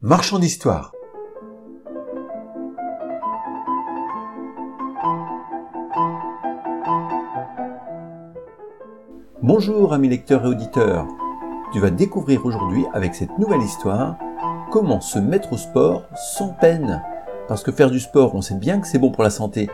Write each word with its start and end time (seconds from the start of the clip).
Marchand 0.00 0.38
d'histoire. 0.38 0.92
Bonjour 9.42 9.92
amis 9.92 10.08
lecteurs 10.08 10.44
et 10.44 10.46
auditeurs. 10.46 11.08
Tu 11.72 11.80
vas 11.80 11.90
découvrir 11.90 12.46
aujourd'hui 12.46 12.84
avec 12.92 13.16
cette 13.16 13.36
nouvelle 13.40 13.62
histoire 13.62 14.16
comment 14.70 15.00
se 15.00 15.18
mettre 15.18 15.54
au 15.54 15.56
sport 15.56 16.04
sans 16.14 16.50
peine. 16.50 17.02
Parce 17.48 17.64
que 17.64 17.72
faire 17.72 17.90
du 17.90 17.98
sport, 17.98 18.36
on 18.36 18.40
sait 18.40 18.54
bien 18.54 18.78
que 18.78 18.86
c'est 18.86 19.00
bon 19.00 19.10
pour 19.10 19.24
la 19.24 19.30
santé, 19.30 19.68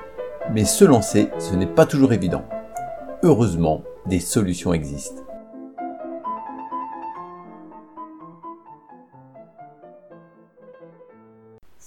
mais 0.55 0.65
se 0.65 0.87
lancer, 0.87 1.29
ce 1.39 1.55
n'est 1.55 1.67
pas 1.67 1.85
toujours 1.85 2.15
évident. 2.15 2.47
Heureusement, 3.23 3.83
des 4.07 4.21
solutions 4.21 4.73
existent. 4.73 5.24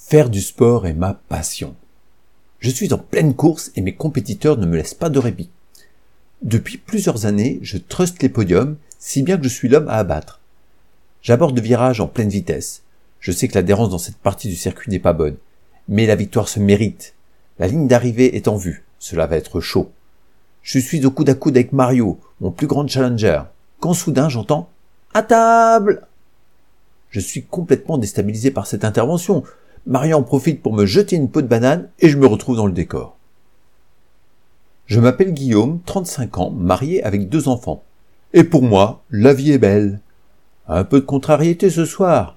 Faire 0.10 0.30
du 0.30 0.40
sport 0.40 0.88
est 0.88 0.94
ma 0.94 1.16
passion. 1.28 1.76
Je 2.60 2.70
suis 2.70 2.94
en 2.94 2.98
pleine 2.98 3.36
course 3.36 3.74
et 3.76 3.82
mes 3.82 3.94
compétiteurs 3.94 4.58
ne 4.58 4.66
me 4.66 4.78
laissent 4.78 4.94
pas 4.94 5.10
de 5.10 5.20
répit. 5.20 5.50
Depuis 6.42 6.78
plusieurs 6.78 7.26
années, 7.26 7.60
je 7.62 7.78
truste 7.78 8.24
les 8.24 8.30
podiums, 8.30 8.78
si 9.00 9.22
bien 9.22 9.36
que 9.36 9.44
je 9.44 9.50
suis 9.50 9.68
l'homme 9.68 9.90
à 9.90 9.96
abattre. 9.96 10.40
J'aborde 11.22 11.58
le 11.58 11.62
virage 11.62 12.00
en 12.00 12.08
pleine 12.08 12.30
vitesse. 12.30 12.84
Je 13.20 13.34
sais 13.34 13.50
que 13.50 13.56
l'adhérence 13.56 13.90
dans 13.90 13.98
cette 13.98 14.16
partie 14.16 14.48
du 14.48 14.56
circuit 14.56 14.90
n'est 14.90 14.98
pas 14.98 15.12
bonne. 15.12 15.36
Mais 15.90 16.06
la 16.06 16.16
victoire 16.16 16.48
se 16.48 16.62
mérite. 16.62 17.14
La 17.60 17.68
ligne 17.68 17.90
d'arrivée 17.90 18.38
est 18.38 18.48
en 18.48 18.56
vue. 18.56 18.86
Cela 19.00 19.28
va 19.28 19.36
être 19.36 19.60
chaud. 19.60 19.92
Je 20.62 20.80
suis 20.80 21.06
au 21.06 21.12
coude 21.12 21.32
à 21.32 21.34
coude 21.34 21.58
avec 21.58 21.74
Mario, 21.74 22.18
mon 22.40 22.52
plus 22.52 22.68
grand 22.68 22.88
challenger. 22.88 23.42
Quand 23.82 23.94
soudain 23.94 24.30
j'entends 24.30 24.70
à 25.14 25.22
table. 25.22 26.08
Je 27.10 27.20
suis 27.20 27.44
complètement 27.44 27.98
déstabilisé 27.98 28.52
par 28.52 28.68
cette 28.68 28.86
intervention. 28.86 29.44
Mario 29.88 30.18
en 30.18 30.24
profite 30.24 30.62
pour 30.62 30.74
me 30.74 30.86
jeter 30.86 31.16
une 31.16 31.30
peau 31.30 31.42
de 31.42 31.48
banane 31.48 31.88
et 32.00 32.10
je 32.10 32.18
me 32.18 32.28
retrouve 32.28 32.58
dans 32.58 32.66
le 32.66 32.74
décor. 32.74 33.16
Je 34.86 35.00
m'appelle 35.00 35.34
Guillaume, 35.34 35.80
35 35.86 36.40
ans, 36.40 36.52
marié 36.52 37.02
avec 37.06 37.30
deux 37.30 37.48
enfants. 37.48 37.84
Et 38.34 38.44
pour 38.44 38.64
moi, 38.64 39.04
la 39.12 39.34
vie 39.34 39.54
est 39.54 39.58
belle. 39.58 40.02
Un 40.68 40.84
peu 40.84 41.00
de 41.00 41.06
contrariété 41.06 41.70
ce 41.70 41.86
soir. 41.86 42.36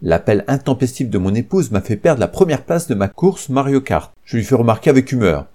L'appel 0.00 0.44
intempestif 0.46 1.10
de 1.10 1.18
mon 1.18 1.34
épouse 1.34 1.72
m'a 1.72 1.80
fait 1.80 1.96
perdre 1.96 2.20
la 2.20 2.28
première 2.28 2.62
place 2.62 2.86
de 2.86 2.94
ma 2.94 3.08
course 3.08 3.48
Mario 3.48 3.80
Kart. 3.80 4.12
Je 4.24 4.36
lui 4.36 4.44
fais 4.44 4.54
remarquer 4.54 4.90
avec 4.90 5.10
humeur. 5.10 5.46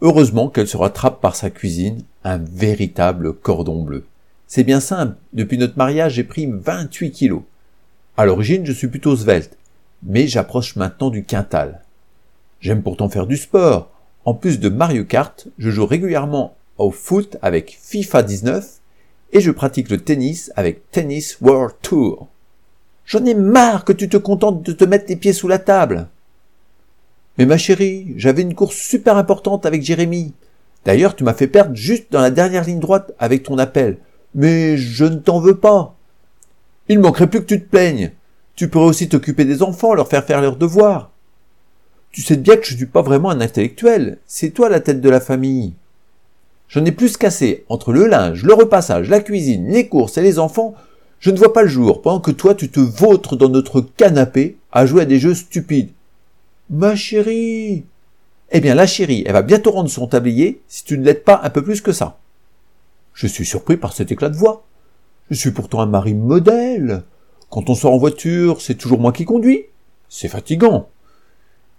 Heureusement 0.00 0.48
qu'elle 0.48 0.68
se 0.68 0.76
rattrape 0.76 1.20
par 1.20 1.34
sa 1.34 1.50
cuisine, 1.50 2.02
un 2.22 2.38
véritable 2.38 3.32
cordon 3.32 3.82
bleu. 3.82 4.04
C'est 4.46 4.62
bien 4.64 4.78
simple, 4.78 5.16
depuis 5.32 5.58
notre 5.58 5.76
mariage 5.76 6.14
j'ai 6.14 6.24
pris 6.24 6.48
28 6.48 7.10
kilos. 7.10 7.42
À 8.16 8.26
l'origine 8.26 8.64
je 8.64 8.72
suis 8.72 8.88
plutôt 8.88 9.16
svelte, 9.16 9.56
mais 10.04 10.26
j'approche 10.26 10.76
maintenant 10.76 11.10
du 11.10 11.24
quintal. 11.24 11.82
J'aime 12.60 12.82
pourtant 12.82 13.08
faire 13.08 13.26
du 13.26 13.36
sport. 13.36 13.90
En 14.24 14.34
plus 14.34 14.60
de 14.60 14.68
Mario 14.68 15.04
Kart, 15.04 15.48
je 15.58 15.70
joue 15.70 15.86
régulièrement 15.86 16.56
au 16.78 16.90
foot 16.90 17.36
avec 17.42 17.78
FIFA 17.80 18.22
19 18.22 18.80
et 19.32 19.40
je 19.40 19.50
pratique 19.50 19.90
le 19.90 19.98
tennis 19.98 20.50
avec 20.56 20.90
Tennis 20.90 21.38
World 21.40 21.74
Tour. 21.82 22.28
J'en 23.04 23.24
ai 23.24 23.34
marre 23.34 23.84
que 23.84 23.92
tu 23.92 24.08
te 24.08 24.16
contentes 24.16 24.62
de 24.62 24.72
te 24.72 24.84
mettre 24.84 25.06
les 25.08 25.16
pieds 25.16 25.32
sous 25.32 25.48
la 25.48 25.58
table. 25.58 26.08
Mais 27.36 27.46
ma 27.46 27.58
chérie, 27.58 28.14
j'avais 28.16 28.42
une 28.42 28.54
course 28.54 28.76
super 28.76 29.16
importante 29.16 29.66
avec 29.66 29.82
Jérémy. 29.82 30.32
D'ailleurs, 30.84 31.16
tu 31.16 31.24
m'as 31.24 31.34
fait 31.34 31.48
perdre 31.48 31.74
juste 31.74 32.12
dans 32.12 32.20
la 32.20 32.30
dernière 32.30 32.64
ligne 32.64 32.80
droite 32.80 33.12
avec 33.18 33.42
ton 33.42 33.58
appel. 33.58 33.98
Mais 34.34 34.76
je 34.76 35.04
ne 35.04 35.16
t'en 35.16 35.40
veux 35.40 35.56
pas. 35.56 35.96
Il 36.88 37.00
manquerait 37.00 37.26
plus 37.26 37.40
que 37.40 37.46
tu 37.46 37.60
te 37.60 37.68
plaignes. 37.68 38.12
Tu 38.56 38.68
pourrais 38.68 38.86
aussi 38.86 39.08
t'occuper 39.08 39.44
des 39.44 39.62
enfants, 39.62 39.94
leur 39.94 40.08
faire 40.08 40.24
faire 40.24 40.40
leurs 40.40 40.56
devoirs. 40.56 41.10
Tu 42.12 42.22
sais 42.22 42.36
bien 42.36 42.56
que 42.56 42.64
je 42.64 42.72
ne 42.72 42.76
suis 42.76 42.86
pas 42.86 43.02
vraiment 43.02 43.30
un 43.30 43.40
intellectuel. 43.40 44.18
C'est 44.26 44.50
toi 44.50 44.68
la 44.68 44.80
tête 44.80 45.00
de 45.00 45.10
la 45.10 45.20
famille. 45.20 45.74
J'en 46.68 46.84
ai 46.84 46.92
plus 46.92 47.16
cassé 47.16 47.64
entre 47.68 47.92
le 47.92 48.06
linge, 48.06 48.44
le 48.44 48.54
repassage, 48.54 49.08
la 49.08 49.20
cuisine, 49.20 49.68
les 49.68 49.88
courses 49.88 50.16
et 50.18 50.22
les 50.22 50.38
enfants. 50.38 50.74
Je 51.18 51.30
ne 51.30 51.38
vois 51.38 51.52
pas 51.52 51.62
le 51.62 51.68
jour 51.68 52.02
pendant 52.02 52.20
que 52.20 52.30
toi 52.30 52.54
tu 52.54 52.68
te 52.68 52.80
vautres 52.80 53.36
dans 53.36 53.48
notre 53.48 53.80
canapé 53.80 54.56
à 54.72 54.86
jouer 54.86 55.02
à 55.02 55.06
des 55.06 55.18
jeux 55.18 55.34
stupides. 55.34 55.90
Ma 56.70 56.94
chérie. 56.94 57.84
Eh 58.50 58.60
bien, 58.60 58.74
la 58.74 58.86
chérie, 58.86 59.24
elle 59.26 59.32
va 59.32 59.42
bientôt 59.42 59.72
rendre 59.72 59.90
son 59.90 60.06
tablier 60.06 60.60
si 60.68 60.84
tu 60.84 60.96
ne 60.96 61.04
l'aides 61.04 61.24
pas 61.24 61.40
un 61.42 61.50
peu 61.50 61.62
plus 61.62 61.80
que 61.80 61.92
ça. 61.92 62.18
Je 63.12 63.26
suis 63.26 63.44
surpris 63.44 63.76
par 63.76 63.92
cet 63.92 64.12
éclat 64.12 64.28
de 64.28 64.36
voix. 64.36 64.64
Je 65.30 65.36
suis 65.36 65.50
pourtant 65.50 65.80
un 65.80 65.86
mari 65.86 66.14
modèle. 66.14 67.02
Quand 67.54 67.70
on 67.70 67.76
sort 67.76 67.94
en 67.94 67.98
voiture, 67.98 68.60
c'est 68.60 68.74
toujours 68.74 68.98
moi 68.98 69.12
qui 69.12 69.24
conduis. 69.24 69.66
C'est 70.08 70.26
fatigant. 70.26 70.88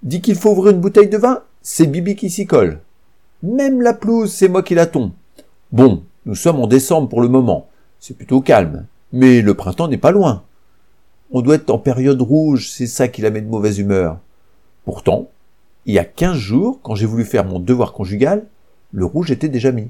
Dit 0.03 0.21
qu'il 0.21 0.37
faut 0.37 0.51
ouvrir 0.51 0.71
une 0.71 0.79
bouteille 0.79 1.09
de 1.09 1.17
vin, 1.17 1.43
c'est 1.61 1.85
Bibi 1.85 2.15
qui 2.15 2.29
s'y 2.29 2.47
colle. 2.47 2.79
Même 3.43 3.81
la 3.81 3.93
pelouse, 3.93 4.31
c'est 4.31 4.47
moi 4.47 4.63
qui 4.63 4.73
la 4.73 4.85
tombe. 4.85 5.11
Bon, 5.73 6.01
nous 6.25 6.35
sommes 6.35 6.61
en 6.61 6.67
décembre 6.67 7.09
pour 7.09 7.19
le 7.19 7.27
moment. 7.27 7.67
C'est 7.99 8.15
plutôt 8.15 8.39
calme. 8.39 8.85
Mais 9.11 9.41
le 9.41 9.53
printemps 9.53 9.89
n'est 9.89 9.97
pas 9.97 10.11
loin. 10.11 10.45
On 11.31 11.41
doit 11.41 11.55
être 11.55 11.69
en 11.69 11.77
période 11.77 12.21
rouge, 12.21 12.69
c'est 12.69 12.87
ça 12.87 13.09
qui 13.09 13.21
la 13.21 13.29
met 13.29 13.41
de 13.41 13.49
mauvaise 13.49 13.77
humeur. 13.77 14.19
Pourtant, 14.85 15.27
il 15.85 15.93
y 15.93 15.99
a 15.99 16.05
quinze 16.05 16.37
jours, 16.37 16.79
quand 16.83 16.95
j'ai 16.95 17.05
voulu 17.05 17.25
faire 17.25 17.43
mon 17.43 17.59
devoir 17.59 17.91
conjugal, 17.91 18.47
le 18.93 19.03
rouge 19.03 19.29
était 19.29 19.49
déjà 19.49 19.73
mis. 19.73 19.89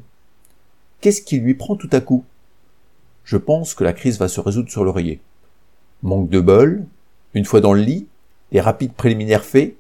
Qu'est-ce 1.02 1.22
qui 1.22 1.38
lui 1.38 1.54
prend 1.54 1.76
tout 1.76 1.92
à 1.92 2.02
coup? 2.02 2.24
Je 3.24 3.38
pense 3.38 3.76
que 3.76 3.84
la 3.84 3.94
crise 3.94 4.18
va 4.18 4.28
se 4.28 4.40
résoudre 4.40 4.72
sur 4.72 4.84
l'oreiller. 4.84 5.22
Manque 6.04 6.30
de 6.30 6.40
bol, 6.40 6.86
une 7.34 7.46
fois 7.46 7.62
dans 7.62 7.74
le 7.74 7.82
lit, 7.82 8.08
les 8.52 8.62
rapides 8.62 8.94
préliminaires 8.94 9.44
faits, 9.44 9.76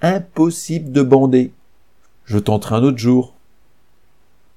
impossible 0.00 0.92
de 0.92 1.02
bander. 1.02 1.52
Je 2.24 2.38
tenterai 2.38 2.76
un 2.76 2.82
autre 2.82 2.98
jour. 2.98 3.34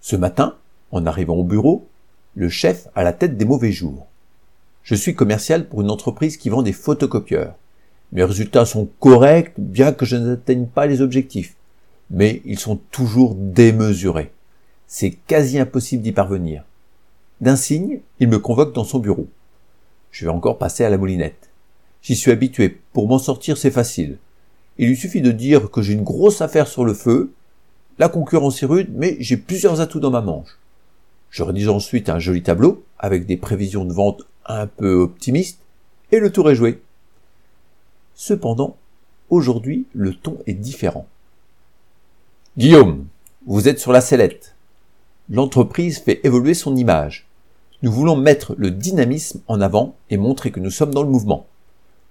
Ce 0.02 0.16
matin, 0.16 0.56
en 0.92 1.06
arrivant 1.06 1.36
au 1.36 1.44
bureau, 1.44 1.88
le 2.36 2.50
chef 2.50 2.88
a 2.96 3.04
la 3.04 3.14
tête 3.14 3.38
des 3.38 3.46
mauvais 3.46 3.72
jours. 3.72 4.08
Je 4.84 4.96
suis 4.96 5.16
commercial 5.16 5.68
pour 5.68 5.82
une 5.82 5.90
entreprise 5.90 6.38
qui 6.38 6.50
vend 6.50 6.62
des 6.62 6.74
photocopieurs. 6.74 7.56
Mes 8.12 8.24
résultats 8.24 8.66
sont 8.66 8.88
corrects, 9.00 9.54
bien 9.58 9.92
que 9.92 10.06
je 10.06 10.16
n'atteigne 10.16 10.68
pas 10.68 10.86
les 10.86 11.02
objectifs. 11.02 11.56
Mais 12.12 12.42
ils 12.46 12.60
sont 12.60 12.80
toujours 12.92 13.36
démesurés. 13.36 14.32
C'est 14.88 15.12
quasi 15.12 15.58
impossible 15.58 16.04
d'y 16.04 16.12
parvenir. 16.12 16.64
D'un 17.42 17.56
signe, 17.56 18.00
il 18.20 18.28
me 18.28 18.40
convoque 18.40 18.74
dans 18.74 18.84
son 18.84 19.00
bureau. 19.00 19.28
Je 20.16 20.24
vais 20.24 20.32
encore 20.32 20.58
passer 20.58 20.86
à 20.86 20.90
la 20.90 20.98
moulinette. 20.98 21.50
J'y 22.02 22.16
suis 22.16 22.32
habitué. 22.32 22.80
Pour 22.94 23.10
m'en 23.10 23.20
sortir, 23.20 23.58
c'est 23.58 23.70
facile. 23.70 24.18
Il 24.78 24.88
lui 24.88 24.96
suffit 24.96 25.20
de 25.20 25.34
dire 25.34 25.70
que 25.70 25.82
j'ai 25.82 25.92
une 25.92 26.06
grosse 26.06 26.40
affaire 26.40 26.70
sur 26.70 26.86
le 26.86 26.94
feu. 26.94 27.34
La 28.00 28.08
concurrence 28.08 28.64
est 28.64 28.66
rude, 28.66 28.94
mais 28.96 29.18
j'ai 29.20 29.36
plusieurs 29.36 29.82
atouts 29.82 30.00
dans 30.00 30.12
ma 30.12 30.22
manche. 30.22 30.58
Je 31.32 31.44
rédige 31.44 31.68
ensuite 31.68 32.08
un 32.08 32.18
joli 32.18 32.44
tableau 32.44 32.86
avec 32.98 33.26
des 33.26 33.36
prévisions 33.36 33.84
de 33.84 33.92
vente 33.92 34.22
un 34.46 34.68
peu 34.68 34.94
optimistes 34.94 35.60
et 36.14 36.20
le 36.20 36.32
tour 36.32 36.50
est 36.50 36.56
joué. 36.56 36.82
Cependant, 38.14 38.78
aujourd'hui, 39.30 39.86
le 39.92 40.14
ton 40.14 40.38
est 40.48 40.54
différent. 40.54 41.08
Guillaume, 42.58 43.06
vous 43.48 43.68
êtes 43.68 43.82
sur 43.82 43.92
la 43.92 44.00
sellette. 44.00 44.56
L'entreprise 45.30 46.00
fait 46.00 46.22
évoluer 46.24 46.54
son 46.54 46.78
image. 46.78 47.28
Nous 47.82 47.92
voulons 47.92 48.16
mettre 48.16 48.56
le 48.58 48.72
dynamisme 48.72 49.42
en 49.48 49.60
avant 49.60 49.96
et 50.10 50.18
montrer 50.18 50.52
que 50.52 50.60
nous 50.60 50.72
sommes 50.72 50.94
dans 50.94 51.04
le 51.04 51.10
mouvement. 51.10 51.46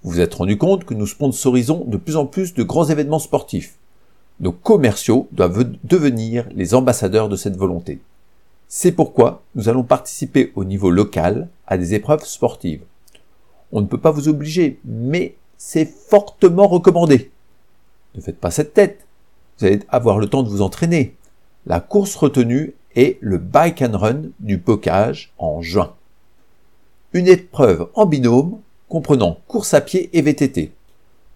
Vous 0.03 0.13
vous 0.13 0.21
êtes 0.21 0.35
rendu 0.35 0.59
compte 0.59 0.85
que 0.85 0.93
nous 0.95 1.07
sponsorisons 1.07 1.85
de 1.87 1.97
plus 1.97 2.17
en 2.17 2.27
plus 2.27 2.53
de 2.53 2.63
grands 2.63 2.85
événements 2.85 3.19
sportifs. 3.19 3.77
Nos 4.41 4.53
commerciaux 4.53 5.29
doivent 5.33 5.73
devenir 5.85 6.47
les 6.55 6.75
ambassadeurs 6.75 7.29
de 7.29 7.37
cette 7.37 7.57
volonté. 7.57 8.01
C'est 8.69 8.93
pourquoi 8.93 9.43
nous 9.55 9.69
allons 9.69 9.85
participer 9.85 10.53
au 10.57 10.65
niveau 10.65 10.91
local 10.91 11.49
à 11.67 11.79
des 11.79 11.95
épreuves 11.95 12.25
sportives. 12.25 12.83
On 13.73 13.81
ne 13.81 13.87
peut 13.87 13.99
pas 13.99 14.11
vous 14.11 14.29
obliger, 14.29 14.79
mais 14.85 15.37
c'est 15.57 15.87
fortement 15.87 16.69
recommandé. 16.69 17.31
Ne 18.15 18.21
faites 18.21 18.39
pas 18.39 18.51
cette 18.51 18.75
tête. 18.75 19.07
Vous 19.59 19.67
allez 19.67 19.81
avoir 19.89 20.19
le 20.19 20.27
temps 20.27 20.43
de 20.43 20.49
vous 20.49 20.63
entraîner. 20.63 21.15
La 21.67 21.81
course 21.81 22.15
retenue 22.17 22.75
est 22.97 23.19
le 23.21 23.39
Bike 23.39 23.83
and 23.83 23.97
Run 23.99 24.23
du 24.41 24.57
bocage 24.57 25.33
en 25.39 25.63
juin. 25.63 25.95
Une 27.13 27.29
épreuve 27.29 27.89
en 27.95 28.07
binôme 28.07 28.59
comprenant 28.89 29.39
course 29.49 29.75
à 29.75 29.81
pied 29.81 30.11
et 30.13 30.23
VTT. 30.23 30.73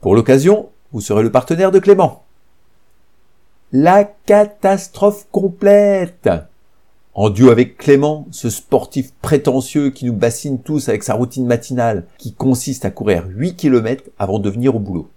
Pour 0.01 0.15
l'occasion, 0.15 0.69
vous 0.93 1.01
serez 1.01 1.23
le 1.23 1.33
partenaire 1.33 1.71
de 1.73 1.79
Clément. 1.79 2.25
La 3.73 4.05
catastrophe 4.05 5.27
complète 5.31 6.31
En 7.15 7.31
duo 7.31 7.51
avec 7.51 7.77
Clément, 7.77 8.27
ce 8.31 8.49
sportif 8.49 9.13
prétentieux 9.21 9.91
qui 9.91 10.07
nous 10.07 10.15
bassine 10.15 10.61
tous 10.61 10.89
avec 10.89 11.03
sa 11.03 11.15
routine 11.15 11.47
matinale, 11.47 12.07
qui 12.17 12.33
consiste 12.33 12.85
à 12.85 12.91
courir 12.91 13.27
8 13.29 13.57
km 13.57 14.05
avant 14.19 14.39
de 14.39 14.49
venir 14.49 14.75
au 14.77 14.79
boulot. 14.79 15.11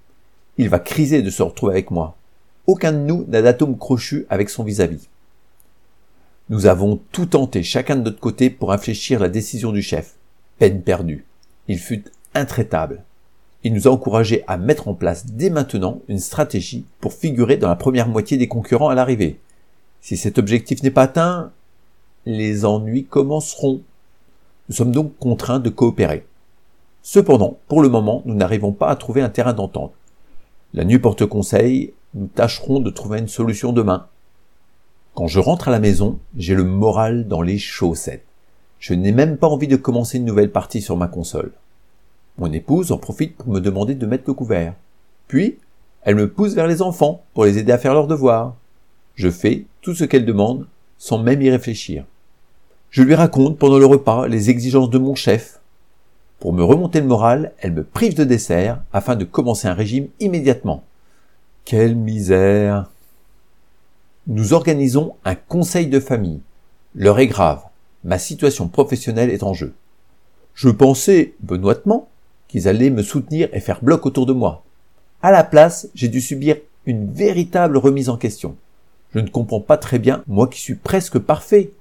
Il 0.58 0.68
va 0.68 0.80
criser 0.80 1.22
de 1.22 1.30
se 1.30 1.44
retrouver 1.44 1.74
avec 1.74 1.92
moi. 1.92 2.18
Aucun 2.68 2.92
de 2.92 2.98
nous 2.98 3.24
n'a 3.28 3.42
d'atome 3.42 3.78
crochu 3.78 4.26
avec 4.30 4.50
son 4.50 4.64
vis-à-vis. 4.64 5.08
Nous 6.50 6.66
avons 6.66 7.00
tout 7.12 7.28
tenté 7.28 7.64
chacun 7.64 7.96
de 7.96 8.02
notre 8.02 8.20
côté 8.20 8.50
pour 8.50 8.74
infléchir 8.74 9.20
la 9.20 9.30
décision 9.30 9.72
du 9.72 9.82
chef. 9.82 10.16
Peine 10.58 10.82
perdue. 10.82 11.26
Il 11.68 11.80
fut 11.80 12.04
intraitable. 12.34 13.04
il 13.64 13.74
nous 13.74 13.88
a 13.88 13.92
encouragés 13.92 14.44
à 14.48 14.58
mettre 14.58 14.88
en 14.88 14.94
place 14.94 15.28
dès 15.28 15.50
maintenant 15.50 16.02
une 16.08 16.20
stratégie 16.20 16.86
pour 17.00 17.14
figurer 17.14 17.58
dans 17.58 17.70
la 17.70 17.76
première 17.76 18.08
moitié 18.08 18.38
des 18.38 18.48
concurrents 18.48 18.90
à 18.90 18.96
l'arrivée. 18.96 19.40
Si 20.02 20.18
cet 20.18 20.40
objectif 20.40 20.82
n'est 20.82 20.92
pas 20.92 21.04
atteint, 21.04 21.52
les 22.26 22.66
ennuis 22.66 23.06
commenceront. 23.06 23.82
Nous 24.68 24.76
sommes 24.76 24.92
donc 24.92 25.16
contraints 25.20 25.60
de 25.60 25.70
coopérer. 25.70 26.26
Cependant, 27.04 27.58
pour 27.68 27.82
le 27.82 27.90
moment, 27.90 28.24
nous 28.26 28.36
n'arrivons 28.36 28.72
pas 28.72 28.90
à 28.90 28.96
trouver 28.96 29.22
un 29.22 29.30
terrain 29.30 29.54
d'entente. 29.54 29.94
La 30.74 30.86
nuit 30.86 31.00
porte 31.00 31.26
conseil, 31.26 31.94
nous 32.14 32.28
tâcherons 32.28 32.80
de 32.80 32.90
trouver 32.90 33.20
une 33.20 33.28
solution 33.28 33.74
demain. 33.74 34.08
Quand 35.14 35.28
je 35.28 35.40
rentre 35.40 35.68
à 35.68 35.72
la 35.72 35.80
maison, 35.80 36.20
j'ai 36.38 36.56
le 36.56 36.64
moral 36.64 37.28
dans 37.28 37.42
les 37.42 37.58
chaussettes. 37.58 38.26
Je 38.80 38.94
n'ai 38.94 39.12
même 39.12 39.38
pas 39.38 39.48
envie 39.48 39.68
de 39.68 39.76
commencer 39.76 40.18
une 40.18 40.26
nouvelle 40.26 40.52
partie 40.52 40.82
sur 40.82 40.96
ma 40.96 41.08
console. 41.08 41.52
Mon 42.38 42.52
épouse 42.52 42.92
en 42.92 42.98
profite 42.98 43.36
pour 43.36 43.50
me 43.50 43.60
demander 43.60 43.94
de 43.94 44.06
mettre 44.06 44.24
le 44.28 44.34
couvert. 44.34 44.74
Puis, 45.28 45.60
elle 46.04 46.16
me 46.16 46.30
pousse 46.30 46.54
vers 46.54 46.66
les 46.66 46.82
enfants 46.82 47.24
pour 47.34 47.46
les 47.46 47.58
aider 47.58 47.72
à 47.72 47.78
faire 47.78 47.94
leurs 47.94 48.08
devoirs. 48.08 48.56
Je 49.16 49.30
fais 49.30 49.66
tout 49.82 49.94
ce 49.94 50.06
qu'elle 50.06 50.26
demande 50.26 50.66
sans 50.98 51.20
même 51.20 51.42
y 51.42 51.50
réfléchir. 51.50 52.06
Je 52.90 53.04
lui 53.04 53.16
raconte 53.16 53.58
pendant 53.58 53.80
le 53.80 53.86
repas 53.86 54.28
les 54.28 54.50
exigences 54.50 54.90
de 54.90 54.98
mon 54.98 55.16
chef. 55.16 55.60
Pour 56.40 56.54
me 56.54 56.64
remonter 56.64 57.02
le 57.02 57.08
moral, 57.08 57.52
elle 57.60 57.74
me 57.74 57.84
prive 57.84 58.16
de 58.16 58.24
dessert 58.24 58.82
afin 58.94 59.16
de 59.16 59.26
commencer 59.26 59.68
un 59.68 59.74
régime 59.74 60.08
immédiatement. 60.20 60.84
Quelle 61.66 61.96
misère. 61.96 62.90
Nous 64.28 64.54
organisons 64.54 65.16
un 65.26 65.34
conseil 65.34 65.88
de 65.88 66.00
famille. 66.00 66.42
L'heure 66.94 67.18
est 67.18 67.28
grave. 67.28 67.64
Ma 68.04 68.20
situation 68.20 68.68
professionnelle 68.68 69.32
est 69.32 69.42
en 69.42 69.56
jeu. 69.56 69.74
Je 70.54 70.70
pensais, 70.70 71.34
benoîtement, 71.40 72.08
qu'ils 72.48 72.68
allaient 72.68 72.92
me 72.92 73.02
soutenir 73.02 73.50
et 73.52 73.60
faire 73.60 73.84
bloc 73.84 74.06
autour 74.06 74.28
de 74.28 74.34
moi. 74.34 74.64
À 75.24 75.32
la 75.32 75.44
place, 75.44 75.88
j'ai 75.96 76.08
dû 76.08 76.22
subir 76.22 76.58
une 76.86 77.12
véritable 77.12 77.78
remise 77.78 78.10
en 78.10 78.18
question. 78.18 78.56
Je 79.12 79.20
ne 79.20 79.28
comprends 79.28 79.60
pas 79.60 79.78
très 79.78 79.98
bien, 79.98 80.24
moi 80.28 80.48
qui 80.48 80.62
suis 80.62 80.76
presque 80.76 81.18
parfait. 81.18 81.72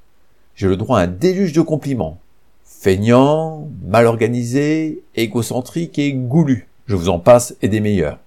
J'ai 0.55 0.67
le 0.67 0.79
droit 0.79 0.99
à 0.99 1.03
un 1.03 1.09
déluge 1.09 1.53
de 1.53 1.61
compliments. 1.61 2.19
Feignant, 2.65 3.69
mal 3.85 4.07
organisé, 4.07 5.03
égocentrique 5.15 5.99
et 5.99 6.15
goulu. 6.15 6.69
Je 6.87 6.97
vous 6.97 7.11
en 7.11 7.19
passe 7.19 7.55
et 7.61 7.69
des 7.69 7.81
meilleurs. 7.81 8.19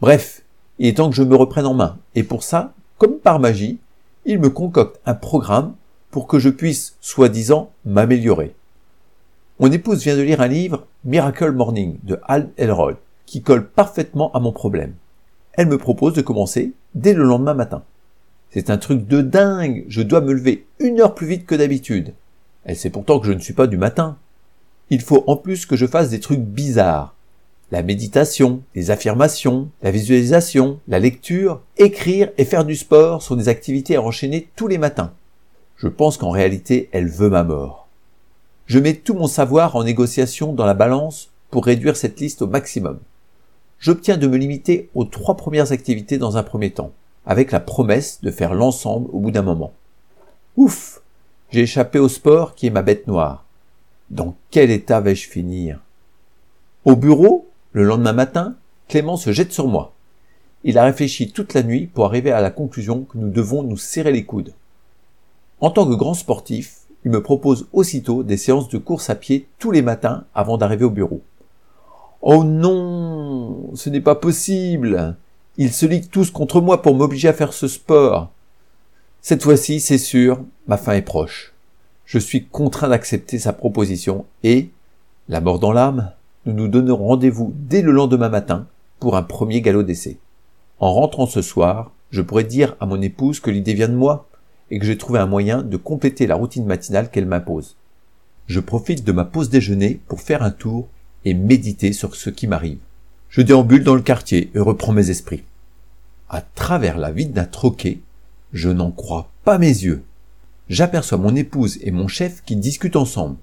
Bref, 0.00 0.42
il 0.80 0.88
est 0.88 0.96
temps 0.96 1.08
que 1.08 1.16
je 1.16 1.22
me 1.22 1.36
reprenne 1.36 1.66
en 1.66 1.74
main. 1.74 1.98
Et 2.16 2.24
pour 2.24 2.42
ça, 2.42 2.74
comme 3.00 3.18
par 3.18 3.40
magie, 3.40 3.78
il 4.26 4.38
me 4.38 4.50
concocte 4.50 5.00
un 5.06 5.14
programme 5.14 5.72
pour 6.10 6.26
que 6.26 6.38
je 6.38 6.50
puisse, 6.50 6.98
soi-disant, 7.00 7.70
m'améliorer. 7.86 8.54
Mon 9.58 9.72
épouse 9.72 10.02
vient 10.02 10.18
de 10.18 10.22
lire 10.22 10.42
un 10.42 10.48
livre, 10.48 10.86
Miracle 11.06 11.50
Morning, 11.52 11.96
de 12.02 12.20
Hal 12.24 12.50
Elrod, 12.58 12.96
qui 13.24 13.40
colle 13.40 13.66
parfaitement 13.66 14.30
à 14.32 14.40
mon 14.40 14.52
problème. 14.52 14.92
Elle 15.54 15.68
me 15.68 15.78
propose 15.78 16.12
de 16.12 16.20
commencer 16.20 16.74
dès 16.94 17.14
le 17.14 17.24
lendemain 17.24 17.54
matin. 17.54 17.84
C'est 18.50 18.68
un 18.68 18.76
truc 18.76 19.06
de 19.06 19.22
dingue, 19.22 19.86
je 19.88 20.02
dois 20.02 20.20
me 20.20 20.34
lever 20.34 20.66
une 20.78 21.00
heure 21.00 21.14
plus 21.14 21.26
vite 21.26 21.46
que 21.46 21.54
d'habitude. 21.54 22.12
Elle 22.64 22.76
sait 22.76 22.90
pourtant 22.90 23.18
que 23.18 23.26
je 23.26 23.32
ne 23.32 23.38
suis 23.38 23.54
pas 23.54 23.66
du 23.66 23.78
matin. 23.78 24.18
Il 24.90 25.00
faut 25.00 25.24
en 25.26 25.36
plus 25.36 25.64
que 25.64 25.76
je 25.76 25.86
fasse 25.86 26.10
des 26.10 26.20
trucs 26.20 26.40
bizarres. 26.40 27.14
La 27.70 27.84
méditation, 27.84 28.62
les 28.74 28.90
affirmations, 28.90 29.68
la 29.82 29.92
visualisation, 29.92 30.80
la 30.88 30.98
lecture, 30.98 31.60
écrire 31.76 32.30
et 32.36 32.44
faire 32.44 32.64
du 32.64 32.74
sport 32.74 33.22
sont 33.22 33.36
des 33.36 33.48
activités 33.48 33.94
à 33.94 34.02
enchaîner 34.02 34.48
tous 34.56 34.66
les 34.66 34.78
matins. 34.78 35.12
Je 35.76 35.86
pense 35.86 36.16
qu'en 36.16 36.30
réalité, 36.30 36.88
elle 36.90 37.08
veut 37.08 37.30
ma 37.30 37.44
mort. 37.44 37.86
Je 38.66 38.80
mets 38.80 38.94
tout 38.94 39.14
mon 39.14 39.28
savoir 39.28 39.76
en 39.76 39.84
négociation 39.84 40.52
dans 40.52 40.66
la 40.66 40.74
balance 40.74 41.30
pour 41.50 41.64
réduire 41.64 41.96
cette 41.96 42.18
liste 42.18 42.42
au 42.42 42.48
maximum. 42.48 42.98
J'obtiens 43.78 44.16
de 44.16 44.26
me 44.26 44.36
limiter 44.36 44.90
aux 44.94 45.04
trois 45.04 45.36
premières 45.36 45.70
activités 45.70 46.18
dans 46.18 46.36
un 46.36 46.42
premier 46.42 46.72
temps, 46.72 46.92
avec 47.24 47.52
la 47.52 47.60
promesse 47.60 48.20
de 48.20 48.32
faire 48.32 48.52
l'ensemble 48.52 49.08
au 49.12 49.20
bout 49.20 49.30
d'un 49.30 49.42
moment. 49.42 49.72
Ouf 50.56 51.02
J'ai 51.50 51.62
échappé 51.62 52.00
au 52.00 52.08
sport 52.08 52.56
qui 52.56 52.66
est 52.66 52.70
ma 52.70 52.82
bête 52.82 53.06
noire. 53.06 53.44
Dans 54.10 54.34
quel 54.50 54.70
état 54.72 55.00
vais-je 55.00 55.28
finir? 55.28 55.78
Au 56.84 56.96
bureau, 56.96 57.49
le 57.72 57.84
lendemain 57.84 58.12
matin, 58.12 58.56
Clément 58.88 59.16
se 59.16 59.32
jette 59.32 59.52
sur 59.52 59.68
moi. 59.68 59.92
Il 60.64 60.76
a 60.76 60.84
réfléchi 60.84 61.30
toute 61.30 61.54
la 61.54 61.62
nuit 61.62 61.86
pour 61.86 62.04
arriver 62.04 62.32
à 62.32 62.40
la 62.40 62.50
conclusion 62.50 63.04
que 63.04 63.16
nous 63.16 63.30
devons 63.30 63.62
nous 63.62 63.76
serrer 63.76 64.12
les 64.12 64.24
coudes. 64.24 64.52
En 65.60 65.70
tant 65.70 65.86
que 65.86 65.94
grand 65.94 66.14
sportif, 66.14 66.78
il 67.04 67.10
me 67.10 67.22
propose 67.22 67.68
aussitôt 67.72 68.22
des 68.22 68.36
séances 68.36 68.68
de 68.68 68.78
course 68.78 69.08
à 69.08 69.14
pied 69.14 69.46
tous 69.58 69.70
les 69.70 69.82
matins 69.82 70.24
avant 70.34 70.58
d'arriver 70.58 70.84
au 70.84 70.90
bureau. 70.90 71.22
Oh 72.20 72.44
non, 72.44 73.70
ce 73.74 73.88
n'est 73.88 74.02
pas 74.02 74.16
possible. 74.16 75.16
Ils 75.56 75.72
se 75.72 75.86
liguent 75.86 76.10
tous 76.10 76.30
contre 76.30 76.60
moi 76.60 76.82
pour 76.82 76.94
m'obliger 76.94 77.28
à 77.28 77.32
faire 77.32 77.52
ce 77.52 77.68
sport. 77.68 78.30
Cette 79.22 79.42
fois-ci, 79.42 79.80
c'est 79.80 79.98
sûr, 79.98 80.42
ma 80.66 80.76
fin 80.76 80.92
est 80.92 81.02
proche. 81.02 81.54
Je 82.04 82.18
suis 82.18 82.46
contraint 82.46 82.88
d'accepter 82.88 83.38
sa 83.38 83.52
proposition 83.52 84.26
et, 84.42 84.70
la 85.28 85.40
mort 85.40 85.58
dans 85.58 85.72
l'âme, 85.72 86.12
nous 86.46 86.52
nous 86.52 86.68
donnerons 86.68 87.06
rendez-vous 87.06 87.52
dès 87.56 87.82
le 87.82 87.92
lendemain 87.92 88.28
matin 88.28 88.66
pour 88.98 89.16
un 89.16 89.22
premier 89.22 89.60
galop 89.60 89.82
d'essai. 89.82 90.18
En 90.78 90.92
rentrant 90.92 91.26
ce 91.26 91.42
soir, 91.42 91.92
je 92.10 92.22
pourrais 92.22 92.44
dire 92.44 92.76
à 92.80 92.86
mon 92.86 93.00
épouse 93.00 93.40
que 93.40 93.50
l'idée 93.50 93.74
vient 93.74 93.88
de 93.88 93.94
moi, 93.94 94.26
et 94.70 94.78
que 94.78 94.86
j'ai 94.86 94.98
trouvé 94.98 95.18
un 95.18 95.26
moyen 95.26 95.62
de 95.62 95.76
compléter 95.76 96.26
la 96.26 96.36
routine 96.36 96.64
matinale 96.64 97.10
qu'elle 97.10 97.26
m'impose. 97.26 97.76
Je 98.46 98.60
profite 98.60 99.04
de 99.04 99.12
ma 99.12 99.24
pause 99.24 99.50
déjeuner 99.50 100.00
pour 100.06 100.20
faire 100.20 100.42
un 100.42 100.50
tour 100.50 100.88
et 101.24 101.34
méditer 101.34 101.92
sur 101.92 102.14
ce 102.14 102.30
qui 102.30 102.46
m'arrive. 102.46 102.78
Je 103.28 103.42
déambule 103.42 103.84
dans 103.84 103.94
le 103.94 104.00
quartier 104.00 104.50
et 104.54 104.58
reprends 104.58 104.92
mes 104.92 105.10
esprits. 105.10 105.44
À 106.28 106.40
travers 106.40 106.98
la 106.98 107.12
vide 107.12 107.32
d'un 107.32 107.44
troquet, 107.44 108.00
je 108.52 108.70
n'en 108.70 108.90
crois 108.90 109.30
pas 109.44 109.58
mes 109.58 109.66
yeux. 109.66 110.02
J'aperçois 110.68 111.18
mon 111.18 111.34
épouse 111.34 111.78
et 111.82 111.90
mon 111.90 112.08
chef 112.08 112.42
qui 112.42 112.56
discutent 112.56 112.96
ensemble. 112.96 113.36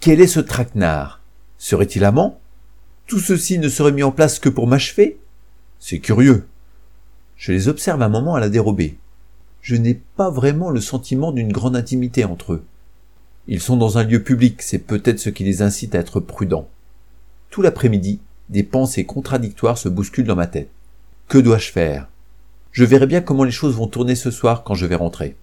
Quel 0.00 0.20
est 0.20 0.26
ce 0.26 0.40
traquenard? 0.40 1.20
Serait-il 1.58 2.04
amant? 2.04 2.40
Tout 3.06 3.20
ceci 3.20 3.58
ne 3.58 3.68
serait 3.68 3.92
mis 3.92 4.02
en 4.02 4.12
place 4.12 4.38
que 4.38 4.48
pour 4.48 4.66
m'achever? 4.66 5.18
C'est 5.78 6.00
curieux. 6.00 6.46
Je 7.36 7.52
les 7.52 7.68
observe 7.68 8.02
un 8.02 8.08
moment 8.08 8.34
à 8.34 8.40
la 8.40 8.48
dérobée 8.48 8.98
je 9.66 9.74
n'ai 9.74 9.94
pas 9.94 10.30
vraiment 10.30 10.70
le 10.70 10.80
sentiment 10.80 11.32
d'une 11.32 11.50
grande 11.50 11.74
intimité 11.74 12.24
entre 12.24 12.52
eux. 12.52 12.64
Ils 13.48 13.60
sont 13.60 13.76
dans 13.76 13.98
un 13.98 14.04
lieu 14.04 14.22
public, 14.22 14.62
c'est 14.62 14.78
peut-être 14.78 15.18
ce 15.18 15.28
qui 15.28 15.42
les 15.42 15.60
incite 15.60 15.96
à 15.96 15.98
être 15.98 16.20
prudents. 16.20 16.68
Tout 17.50 17.62
l'après-midi, 17.62 18.20
des 18.48 18.62
pensées 18.62 19.04
contradictoires 19.04 19.76
se 19.76 19.88
bousculent 19.88 20.28
dans 20.28 20.36
ma 20.36 20.46
tête. 20.46 20.70
Que 21.26 21.38
dois-je 21.38 21.72
faire? 21.72 22.06
Je 22.70 22.84
verrai 22.84 23.08
bien 23.08 23.20
comment 23.20 23.42
les 23.42 23.50
choses 23.50 23.74
vont 23.74 23.88
tourner 23.88 24.14
ce 24.14 24.30
soir 24.30 24.62
quand 24.62 24.74
je 24.74 24.86
vais 24.86 24.94
rentrer. 24.94 25.34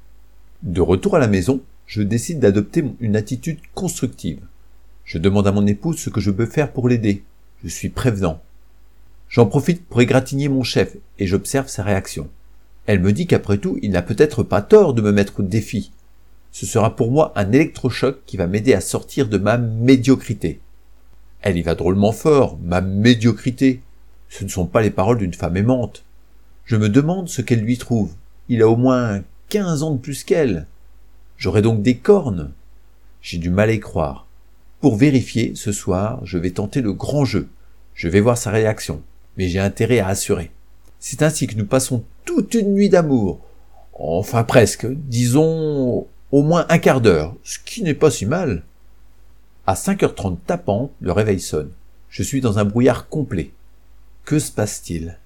De 0.61 0.79
retour 0.79 1.17
à 1.17 1.19
la 1.19 1.27
maison, 1.27 1.59
je 1.85 2.01
décide 2.01 2.39
d'adopter 2.39 2.85
une 3.01 3.17
attitude 3.17 3.59
constructive. 3.75 4.39
Je 5.05 5.17
demande 5.17 5.47
à 5.47 5.51
mon 5.51 5.67
épouse 5.67 5.99
ce 5.99 6.09
que 6.09 6.21
je 6.21 6.31
peux 6.31 6.45
faire 6.45 6.71
pour 6.71 6.89
l'aider. 6.89 7.23
Je 7.63 7.69
suis 7.69 7.89
prévenant. 7.89 8.41
J'en 9.29 9.45
profite 9.45 9.85
pour 9.85 10.01
égratigner 10.01 10.47
mon 10.47 10.63
chef 10.63 10.95
et 11.19 11.27
j'observe 11.27 11.67
sa 11.67 11.83
réaction. 11.83 12.29
Elle 12.85 12.99
me 12.99 13.13
dit 13.13 13.27
qu'après 13.27 13.57
tout, 13.57 13.79
il 13.81 13.91
n'a 13.91 14.01
peut-être 14.01 14.43
pas 14.43 14.61
tort 14.61 14.93
de 14.93 15.01
me 15.01 15.11
mettre 15.11 15.39
au 15.39 15.43
défi. 15.43 15.91
Ce 16.51 16.65
sera 16.65 16.95
pour 16.95 17.11
moi 17.11 17.31
un 17.35 17.51
électrochoc 17.51 18.19
qui 18.25 18.37
va 18.37 18.47
m'aider 18.47 18.73
à 18.73 18.81
sortir 18.81 19.27
de 19.27 19.37
ma 19.37 19.57
médiocrité. 19.57 20.59
Elle 21.41 21.57
y 21.57 21.61
va 21.61 21.75
drôlement 21.75 22.11
fort, 22.11 22.57
ma 22.61 22.81
médiocrité. 22.81 23.81
Ce 24.29 24.43
ne 24.43 24.49
sont 24.49 24.65
pas 24.65 24.81
les 24.81 24.91
paroles 24.91 25.17
d'une 25.17 25.33
femme 25.33 25.57
aimante. 25.57 26.03
Je 26.65 26.75
me 26.75 26.89
demande 26.89 27.27
ce 27.27 27.41
qu'elle 27.41 27.61
lui 27.61 27.77
trouve. 27.77 28.13
Il 28.49 28.61
a 28.61 28.69
au 28.69 28.75
moins 28.75 29.21
quinze 29.49 29.83
ans 29.83 29.91
de 29.91 29.99
plus 29.99 30.23
qu'elle. 30.23 30.67
J'aurai 31.37 31.61
donc 31.61 31.81
des 31.81 31.97
cornes. 31.97 32.51
J'ai 33.21 33.37
du 33.37 33.49
mal 33.49 33.69
à 33.69 33.73
y 33.73 33.79
croire. 33.79 34.22
Pour 34.83 34.97
vérifier, 34.97 35.53
ce 35.55 35.71
soir, 35.71 36.19
je 36.25 36.37
vais 36.37 36.51
tenter 36.51 36.81
le 36.81 36.91
grand 36.91 37.23
jeu. 37.23 37.47
Je 37.93 38.09
vais 38.09 38.19
voir 38.19 38.37
sa 38.37 38.51
réaction. 38.51 39.01
Mais 39.37 39.47
j'ai 39.47 39.59
intérêt 39.59 39.99
à 39.99 40.09
assurer. 40.09 40.51
C'est 40.99 41.21
ainsi 41.21 41.47
que 41.47 41.55
nous 41.55 41.65
passons 41.65 42.03
toute 42.25 42.53
une 42.53 42.73
nuit 42.73 42.89
d'amour. 42.89 43.39
Enfin 43.93 44.43
presque, 44.43 44.85
disons 44.85 46.05
au 46.33 46.43
moins 46.43 46.65
un 46.67 46.79
quart 46.79 46.99
d'heure, 46.99 47.33
ce 47.43 47.59
qui 47.59 47.81
n'est 47.81 47.93
pas 47.93 48.11
si 48.11 48.25
mal. 48.25 48.63
À 49.65 49.75
5h30 49.75 50.39
tapant, 50.45 50.91
le 50.99 51.13
réveil 51.13 51.39
sonne. 51.39 51.71
Je 52.09 52.21
suis 52.21 52.41
dans 52.41 52.59
un 52.59 52.65
brouillard 52.65 53.07
complet. 53.07 53.53
Que 54.25 54.37
se 54.37 54.51
passe-t-il? 54.51 55.17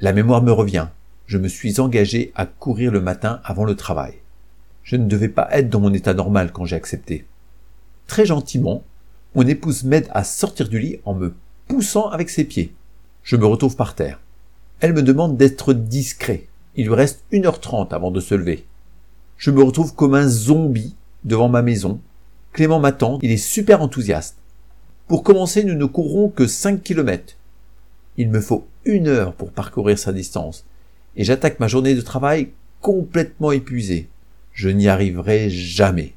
La 0.00 0.12
mémoire 0.12 0.42
me 0.42 0.50
revient. 0.50 0.88
Je 1.26 1.38
me 1.38 1.46
suis 1.46 1.78
engagé 1.78 2.32
à 2.34 2.44
courir 2.44 2.90
le 2.90 3.00
matin 3.00 3.40
avant 3.44 3.66
le 3.66 3.76
travail. 3.76 4.14
Je 4.82 4.96
ne 4.96 5.06
devais 5.06 5.28
pas 5.28 5.46
être 5.52 5.70
dans 5.70 5.78
mon 5.78 5.94
état 5.94 6.12
normal 6.12 6.50
quand 6.50 6.64
j'ai 6.64 6.74
accepté. 6.74 7.24
Très 8.08 8.26
gentiment, 8.26 8.82
mon 9.36 9.46
épouse 9.46 9.84
m'aide 9.84 10.08
à 10.12 10.24
sortir 10.24 10.66
du 10.66 10.78
lit 10.78 10.98
en 11.04 11.14
me 11.14 11.34
poussant 11.68 12.08
avec 12.08 12.30
ses 12.30 12.44
pieds. 12.44 12.72
Je 13.22 13.36
me 13.36 13.44
retrouve 13.44 13.76
par 13.76 13.94
terre. 13.94 14.18
Elle 14.80 14.94
me 14.94 15.02
demande 15.02 15.36
d'être 15.36 15.74
discret. 15.74 16.46
Il 16.74 16.86
lui 16.86 16.94
reste 16.94 17.22
1h30 17.32 17.92
avant 17.92 18.10
de 18.10 18.20
se 18.20 18.34
lever. 18.34 18.64
Je 19.36 19.50
me 19.50 19.62
retrouve 19.62 19.94
comme 19.94 20.14
un 20.14 20.26
zombie 20.26 20.94
devant 21.24 21.50
ma 21.50 21.60
maison. 21.60 22.00
Clément 22.54 22.80
m'attend, 22.80 23.18
il 23.20 23.30
est 23.30 23.36
super 23.36 23.82
enthousiaste. 23.82 24.38
Pour 25.06 25.22
commencer, 25.22 25.64
nous 25.64 25.74
ne 25.74 25.84
courrons 25.84 26.30
que 26.30 26.46
5 26.46 26.82
km. 26.82 27.36
Il 28.16 28.30
me 28.30 28.40
faut 28.40 28.66
une 28.86 29.06
heure 29.06 29.34
pour 29.34 29.50
parcourir 29.50 29.98
sa 29.98 30.14
distance, 30.14 30.64
et 31.14 31.24
j'attaque 31.24 31.60
ma 31.60 31.68
journée 31.68 31.94
de 31.94 32.00
travail 32.00 32.52
complètement 32.80 33.52
épuisé. 33.52 34.08
Je 34.54 34.70
n'y 34.70 34.88
arriverai 34.88 35.50
jamais. 35.50 36.14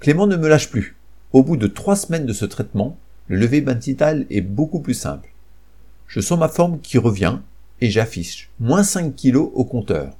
Clément 0.00 0.26
ne 0.26 0.36
me 0.36 0.48
lâche 0.48 0.70
plus. 0.70 0.97
Au 1.32 1.42
bout 1.42 1.58
de 1.58 1.66
trois 1.66 1.94
semaines 1.94 2.24
de 2.24 2.32
ce 2.32 2.46
traitement, 2.46 2.96
le 3.26 3.36
lever 3.36 3.60
matinal 3.60 4.24
est 4.30 4.40
beaucoup 4.40 4.80
plus 4.80 4.94
simple. 4.94 5.28
Je 6.06 6.20
sens 6.20 6.38
ma 6.38 6.48
forme 6.48 6.80
qui 6.80 6.96
revient 6.96 7.40
et 7.82 7.90
j'affiche 7.90 8.48
moins 8.58 8.82
5 8.82 9.14
kilos 9.14 9.50
au 9.52 9.64
compteur. 9.64 10.16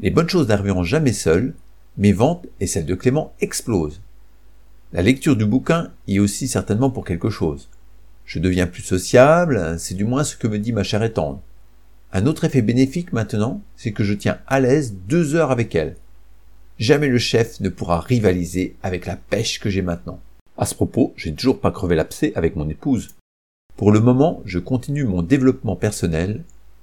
Les 0.00 0.10
bonnes 0.10 0.28
choses 0.28 0.48
n'arriveront 0.48 0.82
jamais 0.82 1.12
seules, 1.12 1.54
mes 1.96 2.12
ventes 2.12 2.46
et 2.58 2.66
celles 2.66 2.86
de 2.86 2.96
Clément 2.96 3.32
explosent. 3.40 4.00
La 4.92 5.02
lecture 5.02 5.36
du 5.36 5.46
bouquin 5.46 5.92
y 6.08 6.16
est 6.16 6.20
aussi 6.20 6.48
certainement 6.48 6.90
pour 6.90 7.04
quelque 7.04 7.30
chose. 7.30 7.68
Je 8.24 8.40
deviens 8.40 8.66
plus 8.66 8.82
sociable, 8.82 9.76
c'est 9.78 9.94
du 9.94 10.04
moins 10.04 10.24
ce 10.24 10.36
que 10.36 10.48
me 10.48 10.58
dit 10.58 10.72
ma 10.72 10.82
chère 10.82 11.04
et 11.04 11.14
Un 12.12 12.26
autre 12.26 12.44
effet 12.44 12.62
bénéfique 12.62 13.12
maintenant, 13.12 13.60
c'est 13.76 13.92
que 13.92 14.02
je 14.02 14.14
tiens 14.14 14.38
à 14.48 14.58
l'aise 14.58 14.94
deux 15.06 15.36
heures 15.36 15.52
avec 15.52 15.76
elle. 15.76 15.94
Jamais 16.80 17.08
le 17.08 17.18
chef 17.18 17.60
ne 17.60 17.68
pourra 17.68 18.00
rivaliser 18.00 18.76
avec 18.82 19.06
la 19.06 19.14
pêche 19.14 19.60
que 19.60 19.70
j'ai 19.70 19.82
maintenant. 19.82 20.20
À 20.58 20.66
ce 20.66 20.74
propos, 20.74 21.14
j'ai 21.16 21.32
toujours 21.32 21.60
pas 21.60 21.70
crevé 21.70 21.94
l'abcès 21.94 22.32
avec 22.34 22.56
mon 22.56 22.68
épouse. 22.68 23.14
Pour 23.76 23.92
le 23.92 24.00
moment, 24.00 24.42
je 24.44 24.58
continue 24.58 25.04
mon 25.04 25.22
développement 25.22 25.76
personnel. 25.76 26.42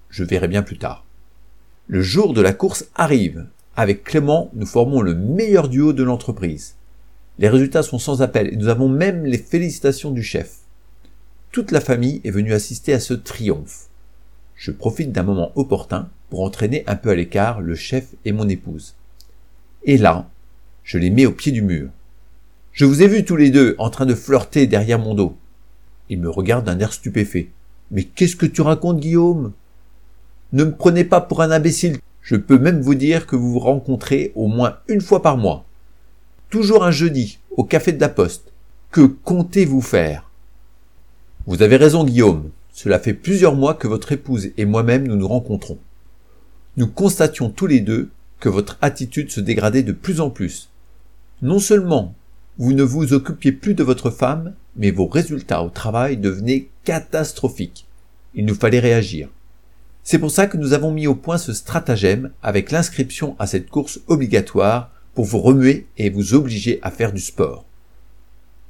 Je 0.10 0.24
verrai 0.24 0.48
bien 0.48 0.64
plus 0.64 0.78
tard. 0.78 1.04
Le 1.88 2.02
jour 2.02 2.34
de 2.34 2.40
la 2.40 2.54
course 2.54 2.86
arrive. 2.96 3.48
Avec 3.76 4.06
Clément, 4.06 4.50
nous 4.54 4.66
formons 4.66 5.02
le 5.02 5.14
meilleur 5.14 5.68
duo 5.68 5.92
de 5.92 6.04
l'entreprise. 6.04 6.76
Les 7.38 7.50
résultats 7.50 7.84
sont 7.84 8.00
sans 8.00 8.22
appel 8.22 8.48
et 8.48 8.56
nous 8.56 8.70
avons 8.70 8.88
même 8.88 9.26
les 9.26 9.38
félicitations 9.38 10.12
du 10.12 10.24
chef. 10.24 10.60
Toute 11.52 11.72
la 11.72 11.82
famille 11.82 12.22
est 12.24 12.32
venue 12.32 12.54
assister 12.54 12.94
à 12.94 13.02
ce 13.02 13.14
triomphe. 13.14 13.88
Je 14.56 14.72
profite 14.72 15.12
d'un 15.12 15.24
moment 15.24 15.52
opportun 15.56 16.08
pour 16.30 16.44
entraîner 16.44 16.86
un 16.88 16.96
peu 16.96 17.10
à 17.10 17.16
l'écart 17.16 17.60
le 17.60 17.76
chef 17.76 18.08
et 18.24 18.32
mon 18.32 18.48
épouse. 18.48 18.96
Et 19.84 19.98
là, 19.98 20.30
je 20.86 20.98
les 20.98 21.10
mets 21.10 21.26
au 21.26 21.34
pied 21.34 21.52
du 21.52 21.62
mur. 21.62 21.90
Je 22.76 22.84
vous 22.84 23.02
ai 23.02 23.08
vus 23.08 23.24
tous 23.24 23.38
les 23.38 23.52
deux 23.52 23.74
en 23.78 23.90
train 23.90 24.06
de 24.06 24.14
flirter 24.14 24.68
derrière 24.68 25.00
mon 25.00 25.16
dos. 25.16 25.38
Il 26.10 26.20
me 26.20 26.30
regarde 26.30 26.66
d'un 26.66 26.78
air 26.80 26.92
stupéfait. 26.92 27.48
Mais 27.90 28.04
qu'est-ce 28.04 28.36
que 28.36 28.46
tu 28.46 28.60
racontes, 28.62 29.00
Guillaume? 29.00 29.54
Ne 30.52 30.66
me 30.66 30.76
prenez 30.76 31.06
pas 31.06 31.22
pour 31.22 31.42
un 31.42 31.52
imbécile. 31.52 32.00
Je 32.22 32.36
peux 32.36 32.60
même 32.60 32.82
vous 32.82 32.96
dire 32.96 33.28
que 33.28 33.38
vous 33.38 33.54
vous 33.54 33.60
rencontrez 33.60 34.34
au 34.36 34.48
moins 34.48 34.80
une 34.90 35.00
fois 35.00 35.22
par 35.22 35.38
mois. 35.38 35.64
Toujours 36.50 36.84
un 36.84 36.92
jeudi, 36.92 37.40
au 37.52 37.64
café 37.64 37.94
de 37.94 38.02
la 38.02 38.10
Poste. 38.10 38.52
Que 38.92 39.06
comptez-vous 39.06 39.82
faire? 39.82 40.30
Vous 41.48 41.62
avez 41.62 41.78
raison, 41.78 42.04
Guillaume. 42.04 42.50
Cela 42.74 43.00
fait 43.00 43.14
plusieurs 43.14 43.56
mois 43.56 43.76
que 43.76 43.88
votre 43.88 44.12
épouse 44.12 44.50
et 44.58 44.66
moi-même 44.66 45.08
nous 45.08 45.16
nous 45.16 45.30
rencontrons. 45.30 45.78
Nous 46.76 46.88
constations 46.88 47.50
tous 47.50 47.68
les 47.68 47.80
deux 47.80 48.10
que 48.42 48.50
votre 48.50 48.78
attitude 48.82 49.32
se 49.32 49.40
dégradait 49.40 49.84
de 49.84 49.94
plus 49.94 50.20
en 50.20 50.30
plus. 50.30 50.70
Non 51.42 51.60
seulement 51.60 52.14
vous 52.58 52.74
ne 52.74 52.84
vous 52.84 53.14
occupiez 53.14 53.52
plus 53.52 53.74
de 53.74 53.84
votre 53.84 54.10
femme, 54.10 54.54
mais 54.76 54.92
vos 54.92 55.08
résultats 55.08 55.64
au 55.64 55.70
travail 55.70 56.18
devenaient 56.18 56.68
catastrophiques. 56.84 57.86
Il 58.34 58.46
nous 58.46 58.56
fallait 58.56 58.80
réagir. 58.80 59.30
C'est 60.04 60.20
pour 60.20 60.32
ça 60.32 60.48
que 60.48 60.58
nous 60.58 60.74
avons 60.74 60.92
mis 60.92 61.08
au 61.08 61.16
point 61.16 61.38
ce 61.38 61.52
stratagème 61.52 62.32
avec 62.44 62.72
l'inscription 62.72 63.36
à 63.40 63.48
cette 63.48 63.70
course 63.70 64.00
obligatoire 64.08 64.92
pour 65.16 65.26
vous 65.26 65.40
remuer 65.40 65.88
et 65.98 66.10
vous 66.10 66.34
obliger 66.34 66.80
à 66.82 66.92
faire 66.92 67.12
du 67.12 67.22
sport. 67.22 67.66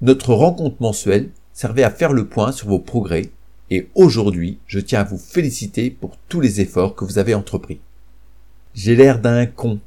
Notre 0.02 0.34
rencontre 0.34 0.78
mensuelle 0.80 1.30
servait 1.54 1.84
à 1.84 1.90
faire 1.92 2.14
le 2.14 2.28
point 2.28 2.52
sur 2.52 2.68
vos 2.68 2.80
progrès 2.80 3.30
et 3.72 3.90
aujourd'hui, 3.96 4.60
je 4.68 4.80
tiens 4.80 5.02
à 5.02 5.04
vous 5.04 5.18
féliciter 5.18 5.90
pour 5.90 6.18
tous 6.30 6.40
les 6.40 6.62
efforts 6.62 6.96
que 6.96 7.06
vous 7.06 7.18
avez 7.18 7.34
entrepris. 7.34 7.80
J'ai 8.74 8.96
l'air 8.96 9.20
d'un 9.20 9.46
con. 9.46 9.80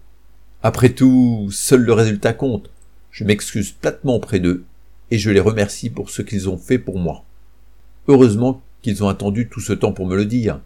Après 0.63 0.91
tout, 0.91 1.49
seul 1.53 1.83
le 1.83 1.93
résultat 1.93 2.33
compte. 2.33 2.71
Je 3.11 3.25
m'excuse 3.25 3.73
platement 3.73 4.17
auprès 4.17 4.41
d'eux 4.41 4.65
et 5.11 5.19
je 5.19 5.31
les 5.31 5.41
remercie 5.41 5.91
pour 5.91 6.11
ce 6.11 6.23
qu'ils 6.23 6.49
ont 6.49 6.59
fait 6.59 6.79
pour 6.79 6.99
moi. 6.99 7.25
Heureusement 8.07 8.63
qu'ils 8.83 9.03
ont 9.03 9.09
attendu 9.09 9.49
tout 9.49 9.61
ce 9.61 9.73
temps 9.73 9.93
pour 9.93 10.07
me 10.07 10.17
le 10.17 10.25
dire. 10.25 10.61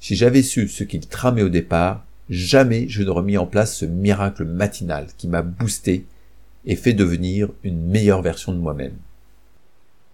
Si 0.00 0.16
j'avais 0.16 0.42
su 0.42 0.68
ce 0.68 0.84
qu'ils 0.84 1.06
tramaient 1.06 1.42
au 1.42 1.48
départ, 1.48 2.04
jamais 2.28 2.88
je 2.88 3.02
n'aurais 3.02 3.22
mis 3.22 3.38
en 3.38 3.46
place 3.46 3.76
ce 3.76 3.84
miracle 3.84 4.44
matinal 4.44 5.06
qui 5.16 5.28
m'a 5.28 5.42
boosté 5.42 6.06
et 6.64 6.76
fait 6.76 6.92
devenir 6.92 7.48
une 7.62 7.86
meilleure 7.86 8.22
version 8.22 8.52
de 8.52 8.58
moi-même. 8.58 8.94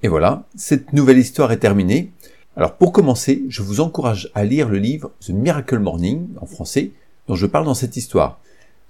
Et 0.03 0.09
voilà, 0.09 0.47
cette 0.57 0.93
nouvelle 0.93 1.19
histoire 1.19 1.53
est 1.53 1.59
terminée. 1.59 2.11
Alors 2.57 2.77
pour 2.77 2.93
commencer, 2.93 3.45
je 3.49 3.63
vous 3.63 3.81
encourage 3.81 4.31
à 4.35 4.45
lire 4.45 4.69
le 4.69 4.79
livre 4.79 5.13
The 5.21 5.31
Miracle 5.31 5.79
Morning 5.79 6.29
en 6.41 6.47
français 6.47 6.93
dont 7.27 7.35
je 7.35 7.47
parle 7.47 7.67
dans 7.67 7.75
cette 7.75 7.97
histoire. 7.97 8.41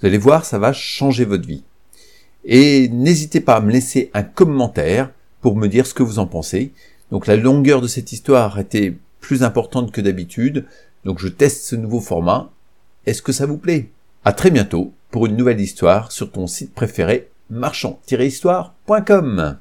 Vous 0.00 0.06
allez 0.06 0.18
voir, 0.18 0.44
ça 0.44 0.58
va 0.58 0.72
changer 0.72 1.24
votre 1.24 1.46
vie. 1.46 1.64
Et 2.48 2.88
n'hésitez 2.88 3.40
pas 3.40 3.56
à 3.56 3.60
me 3.60 3.70
laisser 3.70 4.10
un 4.14 4.22
commentaire 4.22 5.10
pour 5.42 5.54
me 5.54 5.68
dire 5.68 5.86
ce 5.86 5.94
que 5.94 6.02
vous 6.02 6.18
en 6.18 6.26
pensez. 6.26 6.72
Donc 7.12 7.26
la 7.26 7.36
longueur 7.36 7.82
de 7.82 7.86
cette 7.86 8.10
histoire 8.10 8.58
était 8.58 8.96
plus 9.20 9.42
importante 9.42 9.92
que 9.92 10.00
d'habitude, 10.00 10.64
donc 11.04 11.18
je 11.18 11.28
teste 11.28 11.64
ce 11.64 11.76
nouveau 11.76 12.00
format. 12.00 12.50
Est-ce 13.04 13.22
que 13.22 13.32
ça 13.32 13.46
vous 13.46 13.58
plaît? 13.58 13.90
À 14.24 14.32
très 14.32 14.50
bientôt 14.50 14.94
pour 15.10 15.26
une 15.26 15.36
nouvelle 15.36 15.60
histoire 15.60 16.10
sur 16.10 16.32
ton 16.32 16.46
site 16.46 16.74
préféré 16.74 17.28
marchand-histoire.com. 17.50 19.58